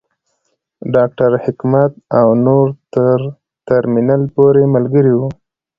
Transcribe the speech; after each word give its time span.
ډاکټر 0.93 1.31
حکمت 1.45 1.91
او 2.19 2.27
نور 2.45 2.67
تر 2.93 3.17
ترمینل 3.69 4.21
پورې 4.35 4.63
ملګري 4.75 5.13
وو. 5.15 5.29